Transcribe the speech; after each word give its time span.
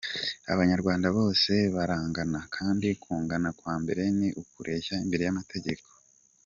Abanyarwanda 0.53 1.07
bose 1.17 1.53
barangana 1.75 2.39
kandi 2.55 2.87
kungana 3.03 3.49
kwa 3.59 3.75
mbere 3.81 4.03
ni 4.17 4.29
ukureshya 4.41 4.95
imbere 5.05 5.23
y’amategeko. 5.25 5.87